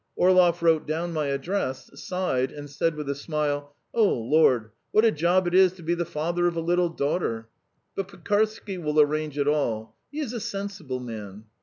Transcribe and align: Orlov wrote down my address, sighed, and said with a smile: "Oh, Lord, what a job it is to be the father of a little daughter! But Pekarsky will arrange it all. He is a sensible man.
Orlov 0.15 0.63
wrote 0.63 0.87
down 0.87 1.13
my 1.13 1.27
address, 1.27 1.91
sighed, 1.93 2.51
and 2.51 2.67
said 2.67 2.95
with 2.95 3.07
a 3.07 3.13
smile: 3.13 3.75
"Oh, 3.93 4.11
Lord, 4.11 4.71
what 4.91 5.05
a 5.05 5.11
job 5.11 5.45
it 5.45 5.53
is 5.53 5.73
to 5.73 5.83
be 5.83 5.93
the 5.93 6.05
father 6.07 6.47
of 6.47 6.55
a 6.55 6.59
little 6.59 6.89
daughter! 6.89 7.49
But 7.95 8.07
Pekarsky 8.07 8.79
will 8.79 8.99
arrange 8.99 9.37
it 9.37 9.47
all. 9.47 9.95
He 10.11 10.19
is 10.19 10.33
a 10.33 10.39
sensible 10.39 10.99
man. 11.01 11.43